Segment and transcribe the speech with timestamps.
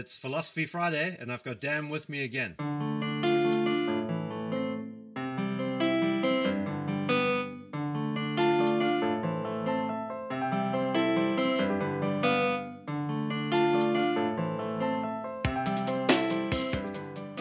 [0.00, 2.56] It's Philosophy Friday, and I've got Dan with me again.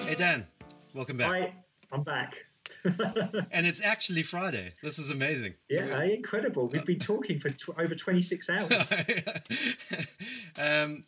[0.06, 0.46] Hey, Dan.
[0.94, 1.30] Welcome back.
[1.30, 1.54] Hi,
[1.94, 2.44] I'm back.
[2.84, 4.74] and it's actually Friday.
[4.84, 5.54] This is amazing.
[5.70, 6.68] Yeah, incredible.
[6.68, 8.92] We've been talking for tw- over 26 hours.
[10.62, 11.04] um,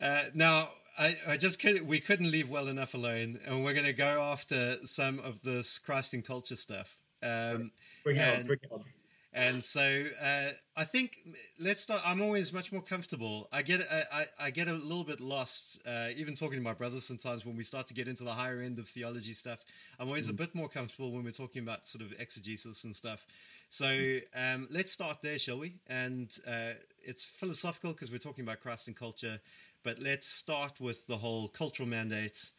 [0.00, 3.86] uh, now, I, I just could, we couldn't leave well enough alone, and we're going
[3.86, 7.00] to go after some of this Christ and culture stuff.
[7.22, 7.70] Um,
[8.04, 8.84] bring it and, on, bring it on.
[9.32, 9.80] And so
[10.20, 11.18] uh, I think
[11.60, 12.02] let's start.
[12.04, 13.48] I'm always much more comfortable.
[13.52, 17.04] I get I, I get a little bit lost, uh, even talking to my brothers
[17.06, 19.64] sometimes when we start to get into the higher end of theology stuff.
[20.00, 20.30] I'm always mm.
[20.30, 23.24] a bit more comfortable when we're talking about sort of exegesis and stuff.
[23.68, 23.86] So
[24.34, 25.76] um, let's start there, shall we?
[25.86, 26.72] And uh,
[27.04, 29.38] it's philosophical because we're talking about Christ and culture,
[29.82, 32.50] but let's start with the whole cultural mandate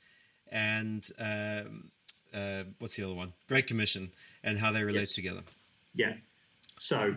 [0.52, 1.92] and um,
[2.34, 3.34] uh, what's the other one?
[3.48, 4.12] Great Commission
[4.44, 5.16] and how they relate yes.
[5.16, 5.42] together.
[5.96, 6.14] Yeah.
[6.80, 7.16] So,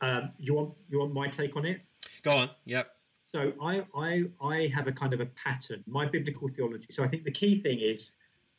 [0.00, 1.80] um, you want you want my take on it?
[2.22, 2.50] Go on.
[2.64, 2.90] Yep.
[3.22, 5.82] So I I I have a kind of a pattern.
[5.86, 6.86] My biblical theology.
[6.90, 8.12] So I think the key thing is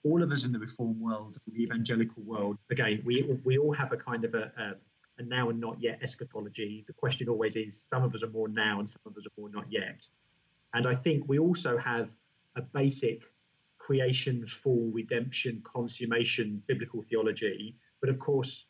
[0.03, 2.57] all of us in the reform world, the evangelical world.
[2.69, 5.99] Again, we we all have a kind of a, a, a now and not yet
[6.01, 6.83] eschatology.
[6.87, 9.39] The question always is: some of us are more now, and some of us are
[9.39, 10.07] more not yet.
[10.75, 12.09] And I think we also have
[12.57, 13.23] a basic
[13.77, 17.77] creation, fall, redemption, consummation biblical theology.
[18.01, 18.65] But of course,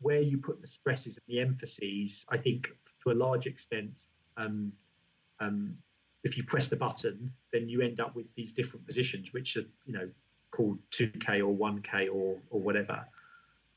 [0.00, 2.70] where you put the stresses and the emphases, I think
[3.02, 4.04] to a large extent,
[4.36, 4.72] um,
[5.40, 5.76] um,
[6.22, 9.66] if you press the button, then you end up with these different positions, which are
[9.84, 10.08] you know
[10.52, 13.04] called 2K or 1K or or whatever.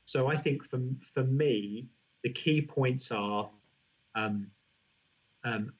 [0.04, 0.80] So I think for
[1.14, 1.88] for me,
[2.22, 3.50] the key points are
[4.14, 4.46] um,
[5.42, 5.72] um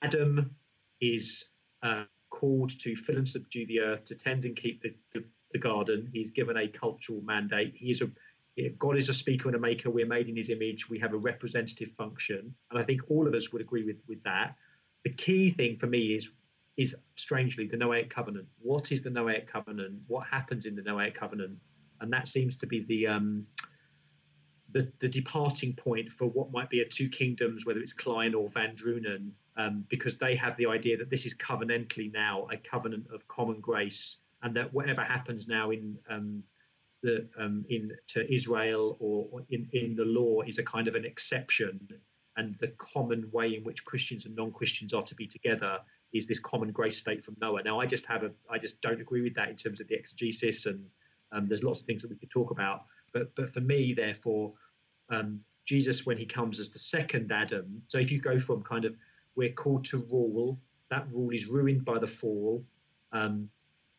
[0.00, 0.54] Adam
[1.02, 1.48] is
[1.82, 5.58] uh, called to fill and subdue the earth, to tend and keep the, the, the
[5.58, 6.08] garden.
[6.12, 7.74] He's given a cultural mandate.
[7.76, 8.10] He is a
[8.78, 9.90] God is a speaker and a maker.
[9.90, 10.88] We're made in his image.
[10.88, 12.54] We have a representative function.
[12.70, 14.54] And I think all of us would agree with, with that.
[15.04, 16.30] The key thing for me is
[16.76, 18.46] is strangely the Noahic covenant.
[18.60, 20.00] What is the Noahic covenant?
[20.06, 21.58] What happens in the Noahic covenant?
[22.00, 23.46] And that seems to be the um,
[24.72, 28.48] the, the departing point for what might be a two kingdoms, whether it's Kline or
[28.48, 33.06] Van Drunen, um, because they have the idea that this is covenantally now a covenant
[33.12, 36.42] of common grace, and that whatever happens now in um,
[37.02, 40.94] the um, in to Israel or, or in in the law is a kind of
[40.94, 41.80] an exception,
[42.36, 45.80] and the common way in which Christians and non-Christians are to be together
[46.12, 47.62] is this common grace state from Noah.
[47.62, 49.94] Now, I just have a I just don't agree with that in terms of the
[49.94, 50.84] exegesis, and
[51.32, 52.84] um, there's lots of things that we could talk about.
[53.12, 54.52] But but for me, therefore,
[55.10, 57.82] um, Jesus when he comes as the second Adam.
[57.86, 58.94] So if you go from kind of
[59.34, 60.58] we're called to rule,
[60.90, 62.64] that rule is ruined by the fall.
[63.12, 63.48] Um,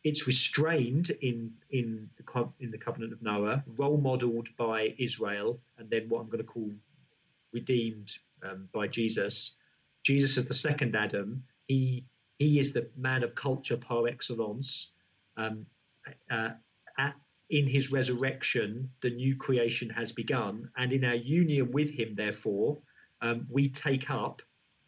[0.03, 5.89] it's restrained in in the in the covenant of Noah, role modelled by Israel, and
[5.89, 6.69] then what I'm going to call
[7.53, 9.51] redeemed um, by Jesus.
[10.03, 11.43] Jesus is the second Adam.
[11.67, 12.05] He
[12.37, 14.89] he is the man of culture par excellence.
[15.37, 15.65] Um,
[16.29, 16.51] uh,
[16.97, 17.15] at,
[17.49, 22.79] in his resurrection, the new creation has begun, and in our union with him, therefore,
[23.21, 24.41] um, we take up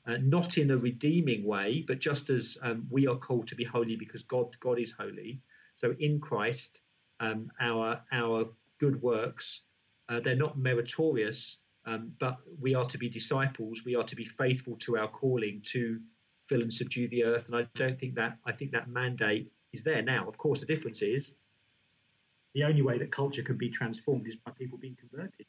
[0.07, 3.63] uh, not in a redeeming way, but just as um, we are called to be
[3.63, 5.41] holy because God God is holy.
[5.75, 6.81] So in Christ,
[7.19, 8.47] um, our our
[8.79, 9.61] good works
[10.09, 13.83] uh, they're not meritorious, um, but we are to be disciples.
[13.85, 15.99] We are to be faithful to our calling to
[16.43, 17.47] fill and subdue the earth.
[17.47, 20.27] And I don't think that I think that mandate is there now.
[20.27, 21.35] Of course, the difference is
[22.53, 25.45] the only way that culture can be transformed is by people being converted.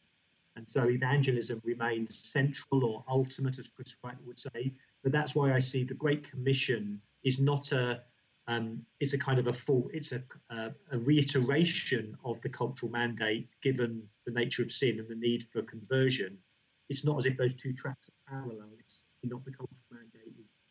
[0.56, 4.72] And so evangelism remains central or ultimate, as Chris Wright would say.
[5.02, 8.02] But that's why I see the Great Commission is not a
[8.48, 12.90] um, it's a kind of a full it's a, a, a reiteration of the cultural
[12.90, 16.38] mandate given the nature of sin and the need for conversion.
[16.88, 18.68] It's not as if those two tracks are parallel.
[18.78, 20.62] It's not the cultural mandate is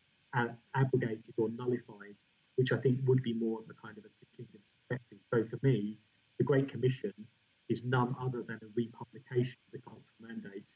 [0.74, 2.16] abrogated or nullified,
[2.56, 5.18] which I think would be more of a kind of a kingdom perspective.
[5.32, 5.98] So for me,
[6.38, 7.12] the Great Commission
[7.68, 10.68] is none other than a republication of the cultural mandate.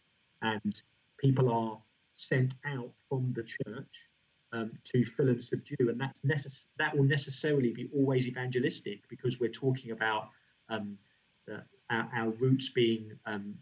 [0.43, 0.81] And
[1.19, 1.79] people are
[2.13, 4.09] sent out from the church
[4.53, 5.89] um, to fill and subdue.
[5.89, 10.29] And that's necess- that will necessarily be always evangelistic because we're talking about
[10.69, 10.99] um,
[11.47, 13.55] the, our, our, roots being, um,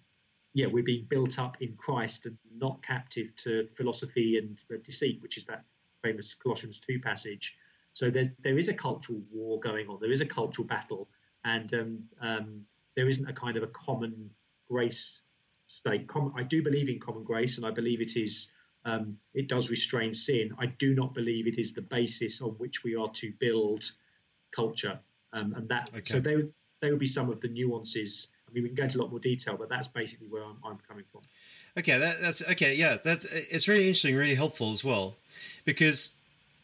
[0.55, 5.37] yeah, we're being built up in Christ and not captive to philosophy and deceit, which
[5.39, 5.65] is that
[6.03, 7.57] famous Colossians 2 passage.
[7.93, 9.99] So there, there is a cultural war going on.
[10.01, 11.09] There is a cultural battle.
[11.45, 12.65] And um, um,
[12.97, 14.31] there isn't a kind of a common
[14.71, 15.23] grace
[15.69, 16.11] state.
[16.37, 18.49] I do believe in common grace, and I believe it is
[18.85, 20.55] um, it does restrain sin.
[20.59, 23.91] I do not believe it is the basis on which we are to build
[24.51, 24.99] culture,
[25.33, 26.03] um, and that okay.
[26.05, 26.37] so they
[26.81, 28.29] they would be some of the nuances.
[28.49, 30.57] I mean, we can go into a lot more detail, but that's basically where I'm,
[30.65, 31.21] I'm coming from.
[31.79, 32.75] Okay, that, that's okay.
[32.75, 35.17] Yeah, that's it's really interesting, really helpful as well,
[35.67, 36.15] because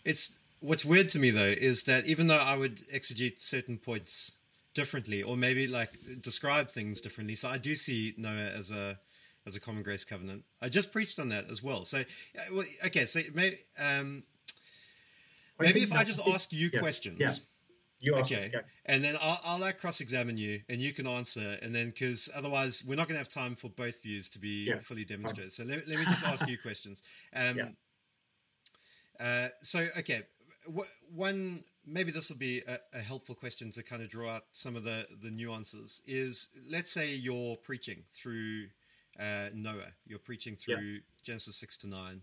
[0.05, 4.37] it's what's weird to me though is that even though I would exegete certain points
[4.75, 5.91] differently, or maybe like
[6.21, 8.99] describe things differently, so I do see Noah as a
[9.47, 10.45] as a common grace covenant.
[10.61, 11.85] I just preached on that as well.
[11.85, 12.03] So,
[12.87, 14.23] okay, so maybe um,
[15.59, 17.17] maybe if I just ask you yeah, questions.
[17.19, 17.31] Yeah.
[18.01, 18.61] You ask okay, yeah.
[18.85, 22.85] and then I'll, I'll like cross-examine you, and you can answer, and then because otherwise
[22.87, 25.53] we're not going to have time for both views to be fully demonstrated.
[25.53, 27.03] So let, let me just ask you questions.
[27.35, 27.77] Um,
[29.19, 30.23] uh, so okay,
[31.15, 34.77] one maybe this will be a, a, helpful question to kind of draw out some
[34.77, 36.03] of the the nuances.
[36.07, 38.67] Is let's say you're preaching through
[39.19, 39.93] uh, Noah.
[40.07, 40.99] You're preaching through yeah.
[41.23, 42.23] Genesis 6 to 9.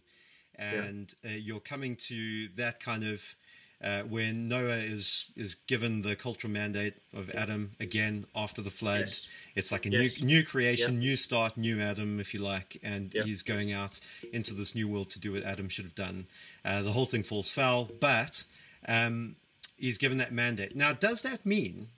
[0.58, 1.32] And yeah.
[1.32, 3.36] uh, you're coming to that kind of
[3.84, 9.06] uh, when Noah is is given the cultural mandate of Adam again after the flood.
[9.06, 9.28] Yes.
[9.56, 10.20] It's like a yes.
[10.20, 14.00] new new creation, new start, new Adam, if you like, and he's going out
[14.34, 16.28] into this new world to do what Adam should have done.
[16.64, 18.44] Uh, the whole thing falls foul, but
[18.88, 19.36] um,
[19.82, 20.76] he's given that mandate.
[20.76, 21.90] Now, does that mean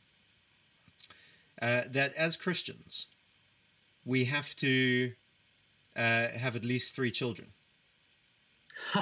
[1.62, 3.07] uh, that as Christians
[4.06, 5.13] we have to
[5.95, 7.50] uh, have at least three children.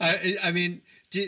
[0.00, 0.80] I, I, mean,
[1.10, 1.26] do,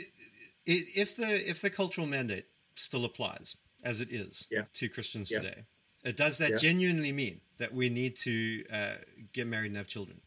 [0.65, 4.63] if the if the cultural mandate still applies as it is yeah.
[4.75, 5.41] to Christians yeah.
[5.41, 5.65] today,
[6.05, 6.57] uh, does that yeah.
[6.57, 8.95] genuinely mean that we need to uh,
[9.33, 10.21] get married and have children?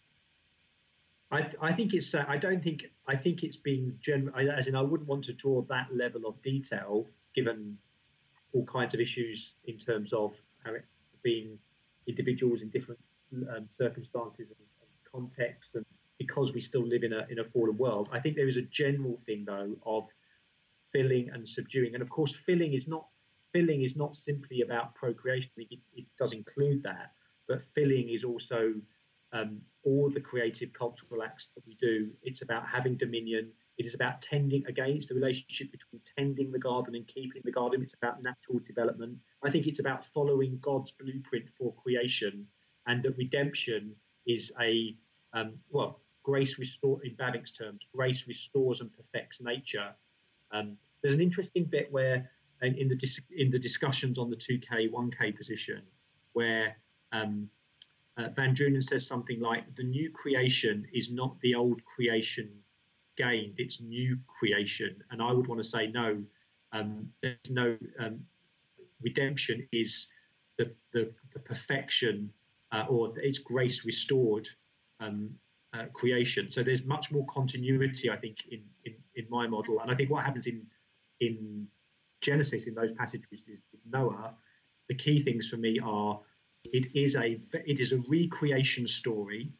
[1.32, 2.14] I, I think it's.
[2.16, 2.86] Uh, I don't think.
[3.08, 4.34] I think it's being general.
[4.50, 7.06] As in, I wouldn't want to draw that level of detail,
[7.36, 7.78] given
[8.54, 10.34] all kinds of issues in terms of
[10.64, 10.86] how it
[11.22, 11.60] being
[12.08, 13.00] individuals in different
[13.34, 15.86] um, circumstances and, and, contexts, and
[16.18, 18.10] because we still live in a in a fallen world.
[18.12, 20.10] I think there is a general thing though of
[20.92, 23.06] filling and subduing, and of course, filling is not
[23.54, 25.52] filling is not simply about procreation.
[25.58, 27.12] It, it does include that,
[27.48, 28.74] but filling is also
[29.34, 32.12] um, all the creative cultural acts that we do.
[32.24, 33.52] It's about having dominion.
[33.78, 37.52] It is about tending, again, it's the relationship between tending the garden and keeping the
[37.52, 37.82] garden.
[37.82, 39.18] It's about natural development.
[39.44, 42.46] I think it's about following God's blueprint for creation
[42.88, 43.96] and that redemption
[44.26, 44.96] is a,
[45.34, 49.94] um, well, grace restore in Bavinck's terms, grace restores and perfects nature.
[50.52, 52.30] Um, there's an interesting bit where
[52.62, 55.82] in the dis- in the discussions on the 2K 1K position,
[56.34, 56.76] where
[57.12, 57.50] um,
[58.20, 62.52] uh, Van Drunen says something like, "The new creation is not the old creation
[63.20, 64.96] gained, it's new creation.
[65.12, 66.24] And I would want to say no,
[66.72, 68.22] um, there's no um,
[69.02, 70.08] redemption is
[70.58, 72.32] the, the, the perfection
[72.72, 74.48] uh, or it's grace restored
[75.02, 75.30] um,
[75.74, 76.50] uh, creation.
[76.50, 79.82] So there's much more continuity, I think, in, in, in my model.
[79.82, 80.66] And I think what happens in
[81.20, 81.68] in
[82.22, 84.34] Genesis in those passages with Noah.
[84.88, 86.20] The key things for me are
[86.66, 89.52] it is a it is a recreation story,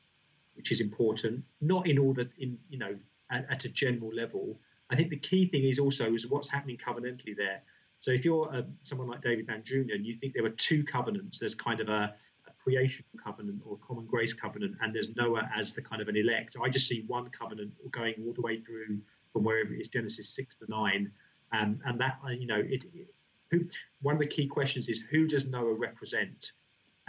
[0.56, 1.44] which is important.
[1.62, 2.96] Not in all the in you know
[3.32, 4.60] at, at, a general level.
[4.90, 7.62] I think the key thing is also is what's happening covenantally there.
[8.00, 10.84] So if you're uh, someone like David Van Drunen and you think there were two
[10.84, 12.16] covenants, there's kind of a,
[12.48, 16.18] a creation covenant or common grace covenant, and there's Noah as the kind of an
[16.18, 16.56] elect.
[16.62, 19.00] I just see one covenant going all the way through
[19.32, 21.12] from wherever it is Genesis six to nine,
[21.52, 23.14] um, and that uh, you know it, it
[23.52, 23.62] who,
[24.02, 26.52] one of the key questions is who does Noah represent?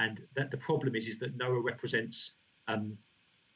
[0.00, 2.32] And that the problem is is that Noah represents
[2.66, 2.98] um,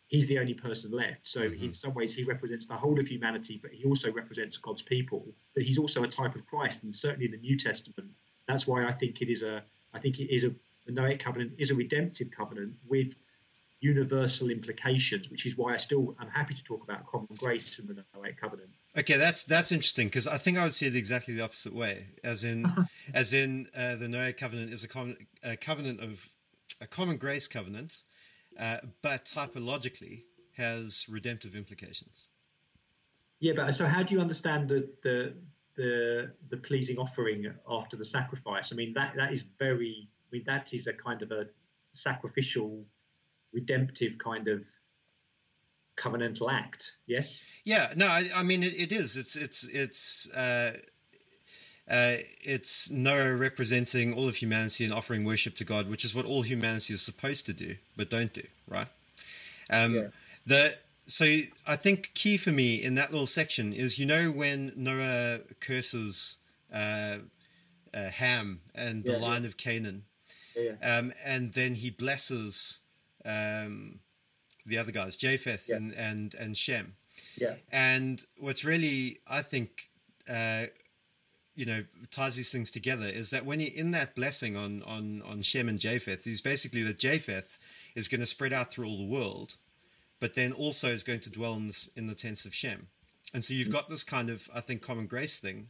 [0.07, 1.27] he's the only person left.
[1.27, 1.65] So mm-hmm.
[1.65, 5.27] in some ways, he represents the whole of humanity, but he also represents God's people.
[5.55, 8.11] But he's also a type of Christ, and certainly in the New Testament,
[8.47, 9.63] that's why I think it is a.
[9.93, 10.51] I think it is a
[10.87, 13.17] the Noahic covenant is a redemptive covenant with
[13.81, 17.87] universal implications, which is why I still am happy to talk about common grace in
[17.87, 18.71] the Noahic covenant.
[18.99, 22.07] Okay, that's that's interesting because I think I would see it exactly the opposite way,
[22.23, 22.67] as in
[23.15, 26.29] as in uh, the Noahic covenant is a, common, a covenant of
[26.85, 28.03] a common grace covenant
[28.59, 30.25] uh, but typologically
[30.57, 32.29] has redemptive implications.
[33.41, 35.35] Yeah, but so how do you understand the the
[35.77, 38.73] the, the pleasing offering after the sacrifice?
[38.73, 40.09] I mean, that that is very.
[40.09, 41.47] I mean, that is a kind of a
[41.93, 42.85] sacrificial,
[43.53, 44.67] redemptive kind of
[45.97, 46.93] covenantal act.
[47.07, 47.45] Yes.
[47.65, 47.93] Yeah.
[47.97, 48.07] No.
[48.07, 49.17] I, I mean, it, it is.
[49.17, 50.31] It's it's it's.
[50.33, 50.75] Uh,
[51.91, 56.25] uh, it's Noah representing all of humanity and offering worship to God, which is what
[56.25, 58.87] all humanity is supposed to do, but don't do, right?
[59.71, 60.07] Um, yeah.
[60.47, 61.27] The so
[61.67, 66.39] I think key for me in that little section is you know when Noah curses
[66.73, 67.17] uh,
[67.93, 69.49] uh, Ham and the yeah, line yeah.
[69.49, 70.05] of Canaan.
[70.83, 72.81] Um, and then he blesses
[73.25, 73.99] um,
[74.65, 76.95] the other guys, Japheth and, and and Shem.
[77.37, 77.55] Yeah.
[77.73, 79.89] And what's really, I think,
[80.29, 80.67] uh,
[81.55, 85.23] you know, ties these things together is that when you're in that blessing on on
[85.23, 87.59] on Shem and Japheth, is basically that Japheth
[87.95, 89.57] is going to spread out through all the world,
[90.21, 92.89] but then also is going to dwell in this in the tents of Shem,
[93.33, 95.69] and so you've got this kind of, I think, common grace thing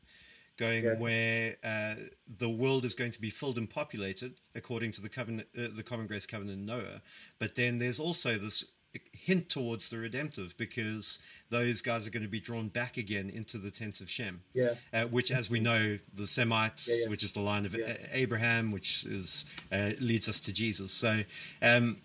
[0.57, 0.95] going Yeah.
[0.95, 1.95] where uh,
[2.29, 5.83] the world is going to be filled and populated according to the covenant, uh, the
[5.83, 7.03] common grace covenant in Noah.
[7.39, 8.65] But then there's also this
[9.13, 11.19] hint towards the redemptive because
[11.51, 14.43] those guys are going to be drawn back again into the tents of Shem.
[14.53, 14.75] Yeah.
[14.93, 17.11] Uh, which, as we know, the Semites, Yeah, yeah.
[17.11, 17.97] which is the line of Yeah.
[18.13, 20.93] Abraham, which is uh, leads us to Jesus.
[20.93, 21.21] So,
[21.63, 21.99] um,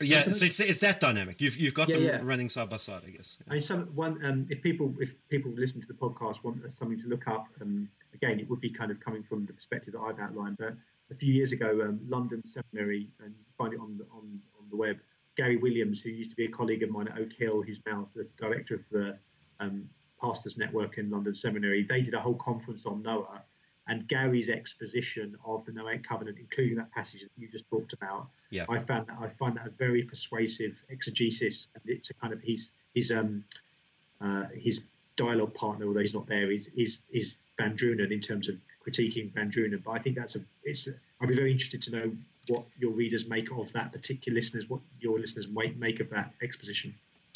[0.00, 1.40] yeah, so it's, it's that dynamic.
[1.40, 3.38] You've you've got them running side by side, I guess.
[3.48, 6.98] I mean, some one um, if people if people listen to the podcast want something
[7.00, 10.00] to look up, um, again, it would be kind of coming from the perspective that
[10.00, 10.56] I've outlined.
[10.58, 10.74] But
[11.10, 14.40] a few years ago, um, London Seminary, and you can find it on the on,
[14.58, 14.96] on the web.
[15.36, 18.08] Gary Williams, who used to be a colleague of mine at Oak Hill, who's now
[18.14, 19.18] the director of the
[19.60, 19.88] um,
[20.20, 23.42] Pastors Network in London Seminary, they did a whole conference on Noah.
[23.88, 28.28] And Gary's exposition of the Noahic covenant, including that passage that you just talked about,
[28.50, 28.64] Yeah.
[28.68, 32.40] I found that I find that a very persuasive exegesis, and it's a kind of
[32.40, 33.44] he's he's um
[34.20, 34.84] uh, his
[35.16, 39.32] dialogue partner, although he's not there, is is is Van Drunen in terms of critiquing
[39.32, 39.82] Van Drunen.
[39.82, 40.86] But I think that's a it's.
[40.86, 42.12] A, I'd be very interested to know
[42.48, 46.32] what your readers make of that particular listeners, what your listeners might make of that
[46.42, 46.94] exposition.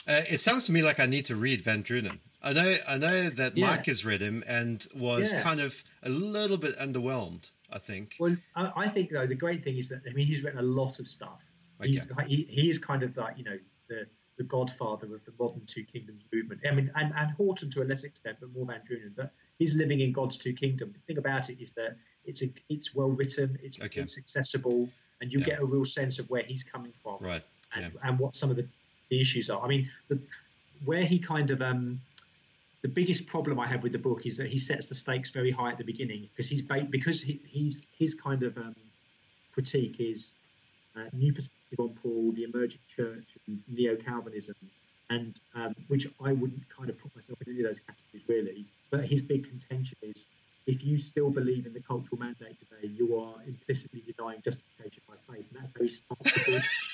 [0.09, 2.19] Uh, it sounds to me like I need to read Van Drunen.
[2.43, 3.67] I know, I know that Yeah.
[3.69, 5.43] Mike has read him and was Yeah.
[5.43, 7.51] kind of a little bit underwhelmed.
[7.69, 8.15] I think.
[8.21, 10.63] Well, I, I think though the great thing is that I mean he's written a
[10.63, 11.43] lot of stuff.
[11.83, 13.59] He's he, he is kind of like you know
[13.89, 14.07] the
[14.39, 16.61] the godfather of the modern two kingdoms movement.
[16.65, 19.17] I mean, and, and Horton to a less extent, but more Van Drunen.
[19.17, 20.93] But he's living in God's two kingdom.
[20.93, 24.03] The thing about it is that it's a it's well written, it's Okay.
[24.03, 24.89] it's accessible,
[25.21, 25.47] and you Yeah.
[25.47, 27.43] get a real sense of where he's coming from Right.
[27.75, 28.67] and, and what some of the,
[29.11, 29.63] the issues are.
[29.65, 30.19] I mean, the,
[30.85, 32.01] where he kind of um,
[32.83, 35.51] the biggest problem I have with the book is that he sets the stakes very
[35.51, 38.75] high at the beginning because he's ba- because he, he's his kind of um,
[39.53, 40.31] critique is
[40.97, 44.55] uh, new perspective on Paul, the emerging church, and neo Calvinism,
[45.11, 48.67] and um, which I wouldn't kind of put myself in any of those categories really.
[48.91, 50.27] But his big contention is
[50.67, 55.15] if you still believe in the cultural mandate today, you are implicitly denying justification by
[55.33, 56.83] faith, and that's how he starts.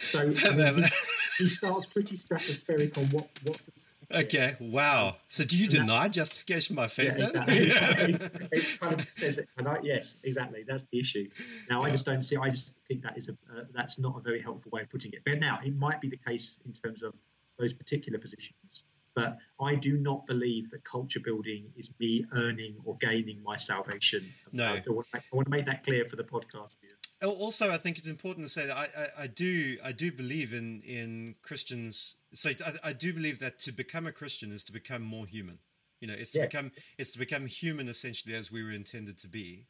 [0.00, 3.68] So I mean, he, he starts pretty stratospheric on what what's
[4.14, 4.56] Okay.
[4.60, 5.16] Wow.
[5.28, 7.48] So do you And deny justification by faith yeah, then?
[7.48, 8.14] exactly.
[8.14, 10.64] it, it kind of says it, and I, yes, exactly.
[10.66, 11.28] That's the issue.
[11.68, 12.36] Now, I just don't see.
[12.36, 15.12] I just think that is a uh, that's not a very helpful way of putting
[15.12, 15.20] it.
[15.24, 17.14] But now, it might be the case in terms of
[17.58, 18.82] those particular positions.
[19.14, 24.24] But I do not believe that culture building is me earning or gaining my salvation.
[24.52, 24.66] No.
[24.66, 26.74] I, want to make, I want to make that clear for the podcast.
[26.84, 26.88] Oh,
[27.28, 30.52] also, I think it's important to say that I, I, I do I do believe
[30.52, 32.16] in in Christians.
[32.32, 35.58] So I, I do believe that to become a Christian is to become more human.
[36.00, 36.48] You know, it's to Yes.
[36.50, 39.66] become it's to become human essentially as we were intended to be,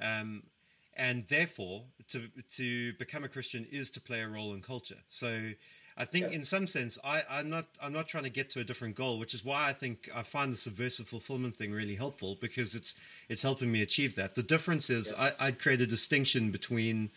[0.00, 0.44] um,
[0.96, 5.02] and therefore to to become a Christian is to play a role in culture.
[5.08, 5.52] So.
[6.00, 6.36] I think, Yeah.
[6.36, 7.66] in some sense, I, I'm not.
[7.82, 10.22] I'm not trying to get to a different goal, which is why I think I
[10.22, 12.94] find the subversive fulfillment thing really helpful because it's
[13.28, 14.36] it's helping me achieve that.
[14.36, 17.10] The difference is I, I'd create a distinction between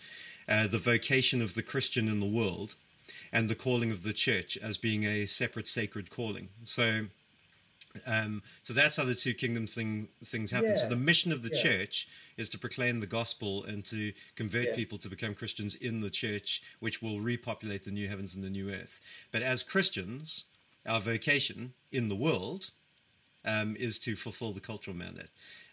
[0.50, 2.73] uh, the vocation of the Christian in the world
[3.31, 6.50] and the calling of the church as being a separate sacred calling.
[6.63, 7.05] So,
[8.05, 10.75] um, so that's how the two kingdoms thing, things happen.
[10.75, 11.62] So the mission of the Yeah.
[11.62, 12.07] church
[12.38, 14.75] is to proclaim the gospel and to convert Yeah.
[14.75, 18.50] people to become Christians in the church, which will repopulate the new heavens and the
[18.50, 19.00] new earth.
[19.31, 20.45] But as Christians,
[20.86, 22.71] our vocation in the world
[23.43, 25.29] um, is to fulfill the cultural mandate.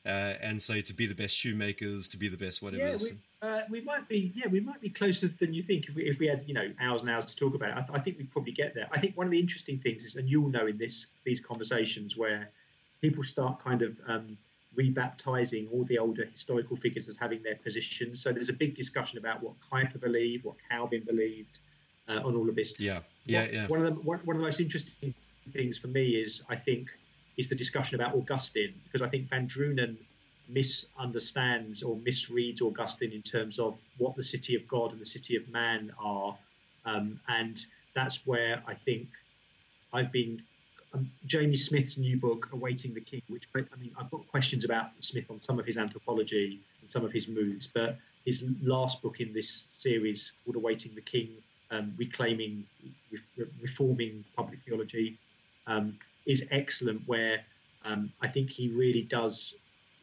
[0.09, 2.85] Uh, and so to be the best shoemakers, to be the best whatever.
[2.85, 4.33] Yeah, we, uh, we might be.
[4.35, 6.73] Yeah, we might be closer than you think if we, if we had, you know,
[6.81, 7.77] hours and hours to talk about it.
[7.77, 8.89] I, th- I think we'd probably get there.
[8.91, 12.17] I think one of the interesting things is, and you'll know in this these conversations
[12.17, 12.51] where
[13.01, 14.39] people start kind of um,
[14.77, 18.23] rebaptizing all the older historical figures as having their positions.
[18.23, 21.59] So there's a big discussion about what Kuyper believed, what Calvin believed,
[22.09, 22.81] uh, on all of this.
[22.81, 23.67] yeah, yeah, yeah.
[23.67, 25.15] One of the one, one of the most interesting
[25.53, 26.89] things for me is I think
[27.39, 29.97] is the discussion about Augustine because I think Van Drunen
[30.49, 35.37] misunderstands or misreads Augustine in terms of what the city of God and the city
[35.37, 36.37] of man are,
[36.85, 37.65] um, and
[37.95, 39.09] that's where I think
[39.93, 40.43] I've been.
[40.95, 44.89] Um, Jamie Smith's new book, Awaiting the King, which I mean, I've got questions about
[45.01, 49.21] Smith on some of his anthropology and some of his moves, but his last book
[49.21, 51.29] in this series, called Awaiting the King,
[51.71, 52.65] um, reclaiming,
[53.13, 55.19] re- reforming public theology,
[55.67, 57.03] um, is excellent.
[57.07, 57.41] Where
[57.85, 59.55] um, I think he really does,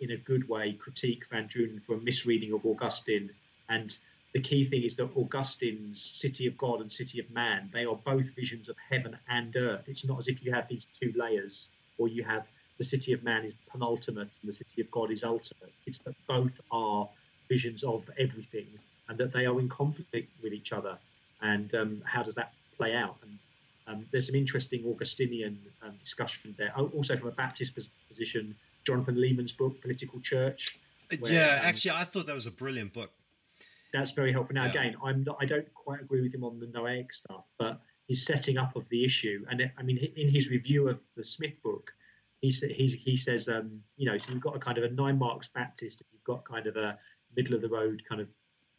[0.01, 3.29] in a good way, critique Van Drunen for a misreading of Augustine
[3.70, 3.98] And
[4.34, 7.96] the key thing is that Augustine's City of God and City of Man, they are
[7.96, 9.86] both visions of heaven and earth.
[9.88, 12.46] It's not as if you have these two layers, or you have
[12.77, 15.72] the City of Man is penultimate and the City of God is ultimate.
[15.86, 17.08] It's that both are
[17.48, 18.67] visions of everything
[19.08, 20.98] and that they are in conflict with each other.
[21.41, 23.15] And um, how does that play out?
[23.22, 23.39] And
[23.88, 26.74] um, there's some interesting Augustinian um, discussion there.
[26.77, 27.74] Also, from a Baptist
[28.10, 30.77] position, Jonathan Leeman's book, Political Church.
[31.20, 33.12] Where, yeah, um, actually, I thought that was a brilliant book
[33.96, 34.54] that's very helpful.
[34.54, 34.70] Now, yeah.
[34.72, 38.24] again, I'm not, I don't quite agree with him on the Noahic stuff, but his
[38.24, 41.92] setting up of the issue, and I mean, in his review of the Smith book,
[42.42, 45.18] he he, he says, um, you know, so you've got a kind of a nine
[45.18, 46.98] marks Baptist, and you've got kind of a
[47.36, 48.27] middle of the road kind of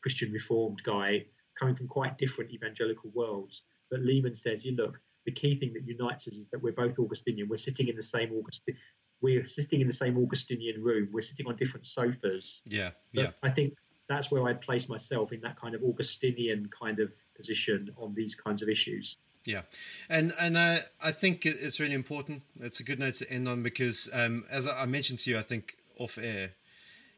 [0.02, 1.24] Christian Reformed guy
[1.58, 3.62] coming from quite different evangelical worlds.
[3.90, 6.98] But Leeman says, you look, the key thing that unites us is that we're both
[6.98, 7.48] Augustinian.
[7.48, 8.80] We're sitting in the same Augustinian.
[9.20, 11.08] We're sitting in the same Augustinian room.
[11.12, 12.62] We're sitting on different sofas.
[12.64, 13.30] Yeah, but yeah.
[13.42, 13.74] I think
[14.08, 18.34] that's where I'd place myself in that kind of Augustinian kind of position on these
[18.34, 19.16] kinds of issues.
[19.44, 19.62] Yeah,
[20.08, 22.42] and and uh, I think it's really important.
[22.60, 25.42] It's a good note to end on because, um, as I mentioned to you, I
[25.42, 26.52] think off air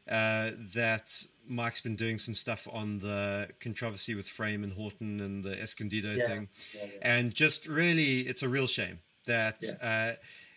[0.09, 5.43] uh, that Mike's been doing some stuff on the controversy with Frame and Horton and
[5.43, 6.27] the Escondido yeah.
[6.27, 7.15] thing, yeah, yeah.
[7.17, 10.13] and just really, it's a real shame that uh,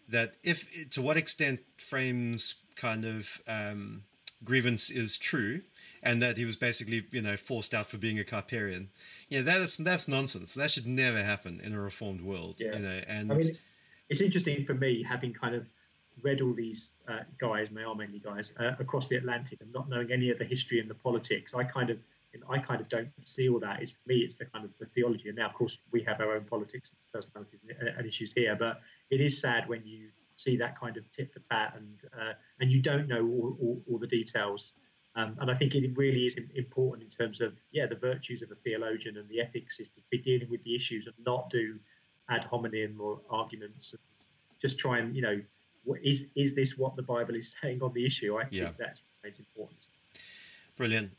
[0.08, 4.04] that if to what extent Frame's kind of um,
[4.44, 5.60] grievance is true
[6.02, 8.88] and that he was basically you know forced out for being a Kuyperian.
[9.28, 10.54] Yeah, that is that's nonsense.
[10.54, 12.60] That should never happen in a reformed world.
[12.60, 13.50] You know, and I mean,
[14.08, 15.66] it's interesting for me having kind of
[16.20, 19.72] read all these uh, guys, and they are mainly guys, uh, across the Atlantic, and
[19.72, 21.54] not knowing any of the history and the politics.
[21.54, 21.98] I kind of
[22.48, 23.82] I kind of don't see all that.
[23.82, 25.28] It's for me, it's the kind of the theology.
[25.28, 28.56] And now, of course, we have our own politics and personalities and, and issues here.
[28.56, 32.32] But it is sad when you see that kind of tit for tat, and uh,
[32.60, 34.72] and you don't know all, all, all the details.
[35.14, 38.50] Um, and I think it really is important in terms of, yeah, the virtues of
[38.50, 41.78] a theologian and the ethics is to be dealing with the issues and not do
[42.30, 43.94] ad hominem or arguments.
[44.62, 45.38] Just try and, you know,
[46.02, 48.38] is is this what the Bible is saying on the issue?
[48.38, 48.64] I yeah.
[48.64, 49.78] think that's it's important.
[50.76, 51.12] Brilliant.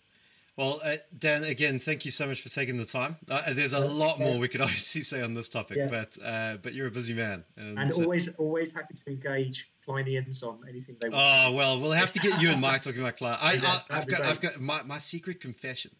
[0.55, 3.15] Well, uh, Dan, again, thank you so much for taking the time.
[3.27, 5.87] Uh, there's a lot more we could obviously say on this topic, yeah.
[5.89, 10.43] but uh, but you're a busy man, and, and always always happy to engage Klineans
[10.43, 11.23] on anything they want.
[11.47, 13.37] Oh well, we'll have to get you and Mike talking about Kline.
[13.41, 15.91] I, I, have got I've got my, my secret confession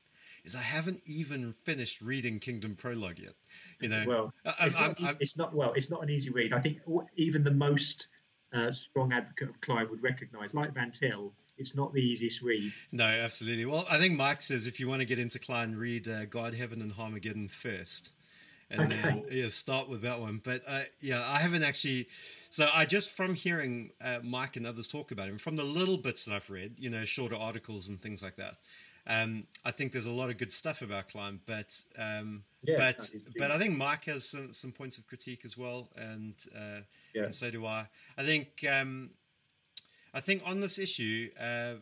[0.46, 3.34] is I haven't even finished reading Kingdom Prologue yet.
[3.80, 6.54] You know, well, it's, I'm, not, I'm, it's not well, it's not an easy read.
[6.54, 6.80] I think
[7.16, 8.08] even the most
[8.54, 12.72] uh, strong advocate of Kline would recognise, like Van Til, it's not the easiest read.
[12.92, 13.66] No, absolutely.
[13.66, 16.56] Well, I think Mike says if you want to get into Kline, read uh, God,
[16.56, 18.12] Heaven, and Har Magedon first.
[18.70, 19.02] And okay.
[19.02, 20.42] then yeah, start with that one.
[20.44, 22.08] But uh, yeah, I haven't actually.
[22.50, 25.98] So I just from hearing uh, Mike and others talk about him, from the little
[25.98, 28.56] bits that I've read, you know, shorter articles and things like that.
[29.06, 33.10] Um, I think there's a lot of good stuff about Kline, but um, yeah, but
[33.38, 36.82] but I think Mike has some, some points of critique as well, and, uh,
[37.14, 37.24] yeah.
[37.24, 37.88] and so do I.
[38.18, 39.10] I think um,
[40.14, 41.76] I think on this issue, uh,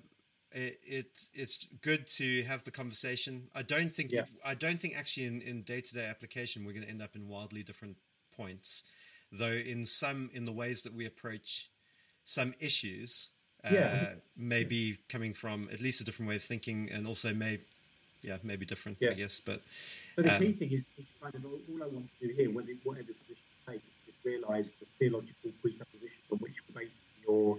[0.51, 3.49] it, it's it's good to have the conversation.
[3.53, 4.23] I don't think yeah.
[4.43, 7.15] I don't think actually in in day to day application we're going to end up
[7.15, 7.97] in wildly different
[8.35, 8.83] points,
[9.31, 11.69] though in some in the ways that we approach
[12.23, 13.29] some issues
[13.69, 13.99] yeah.
[14.01, 17.59] Uh, maybe coming from at least a different way of thinking, and also may,
[18.21, 19.11] yeah, maybe different, yeah.
[19.11, 19.39] I guess.
[19.39, 19.61] But
[20.15, 22.33] but the um, key thing is, is kind of all, all I want to do
[22.33, 26.97] here, whatever position you take, is to realise the theological presupposition on which you base
[27.27, 27.57] your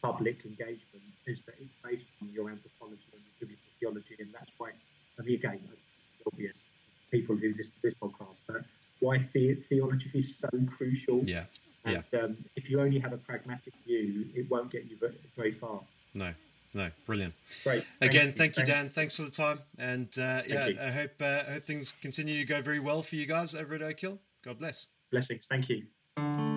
[0.00, 4.52] public engagement is that it's based on your anthropology and your biblical theology, and that's
[4.58, 4.70] why.
[5.18, 6.66] I mean, again, it's obvious
[7.10, 8.64] people who listen to this podcast, but
[9.00, 11.22] why the- theology is so crucial.
[11.24, 11.44] Yeah.
[11.84, 12.20] And yeah.
[12.20, 15.80] um, if you only have a pragmatic view, it won't get you very, very far.
[16.14, 16.32] No,
[16.74, 17.34] no, brilliant.
[17.64, 17.84] Great.
[18.00, 18.88] Again, thank you, Dan.
[18.88, 22.46] Thanks for the time, and uh, yeah, I hope uh, I hope things continue to
[22.46, 24.18] go very well for you guys over at Oak Hill.
[24.44, 24.86] God bless.
[25.10, 25.46] Blessings.
[25.48, 26.51] Thank you.